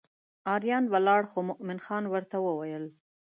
[0.53, 2.85] اریان ولاړ خو مومن خان ورته وویل.